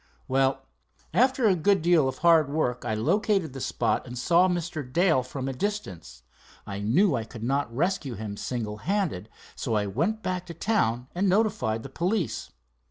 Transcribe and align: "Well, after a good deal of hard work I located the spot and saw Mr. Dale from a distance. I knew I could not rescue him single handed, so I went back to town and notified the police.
"Well, 0.27 0.63
after 1.13 1.45
a 1.45 1.53
good 1.55 1.83
deal 1.83 2.07
of 2.07 2.17
hard 2.17 2.49
work 2.49 2.83
I 2.85 2.95
located 2.95 3.53
the 3.53 3.61
spot 3.61 4.07
and 4.07 4.17
saw 4.17 4.47
Mr. 4.47 4.81
Dale 4.91 5.21
from 5.21 5.47
a 5.47 5.53
distance. 5.53 6.23
I 6.65 6.79
knew 6.79 7.13
I 7.13 7.23
could 7.23 7.43
not 7.43 7.71
rescue 7.71 8.15
him 8.15 8.35
single 8.35 8.77
handed, 8.77 9.29
so 9.55 9.75
I 9.75 9.85
went 9.85 10.23
back 10.23 10.47
to 10.47 10.55
town 10.55 11.05
and 11.13 11.29
notified 11.29 11.83
the 11.83 11.89
police. 11.89 12.49